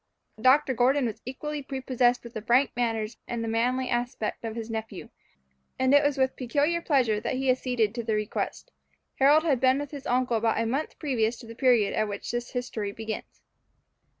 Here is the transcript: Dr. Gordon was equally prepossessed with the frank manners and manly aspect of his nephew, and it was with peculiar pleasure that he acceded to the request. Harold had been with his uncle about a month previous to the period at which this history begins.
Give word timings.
Dr. 0.41 0.73
Gordon 0.73 1.05
was 1.05 1.21
equally 1.27 1.61
prepossessed 1.61 2.23
with 2.23 2.33
the 2.33 2.41
frank 2.41 2.71
manners 2.75 3.17
and 3.27 3.47
manly 3.51 3.87
aspect 3.87 4.43
of 4.43 4.55
his 4.55 4.67
nephew, 4.67 5.09
and 5.77 5.93
it 5.93 6.01
was 6.01 6.17
with 6.17 6.35
peculiar 6.35 6.81
pleasure 6.81 7.19
that 7.19 7.35
he 7.35 7.51
acceded 7.51 7.93
to 7.93 8.03
the 8.03 8.15
request. 8.15 8.71
Harold 9.19 9.43
had 9.43 9.59
been 9.59 9.77
with 9.77 9.91
his 9.91 10.07
uncle 10.07 10.37
about 10.37 10.59
a 10.59 10.65
month 10.65 10.97
previous 10.97 11.37
to 11.37 11.45
the 11.45 11.53
period 11.53 11.93
at 11.93 12.07
which 12.07 12.31
this 12.31 12.49
history 12.53 12.91
begins. 12.91 13.43